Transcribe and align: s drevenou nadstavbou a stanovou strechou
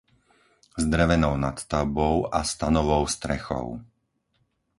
s 0.77 0.83
drevenou 0.89 1.37
nadstavbou 1.37 2.33
a 2.35 2.41
stanovou 2.43 3.05
strechou 3.07 3.81